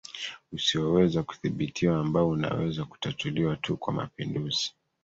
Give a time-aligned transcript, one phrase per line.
[0.53, 4.73] usioweza kudhibitiwa ambao unaweza kutatuliwa tu kwa mapinduzi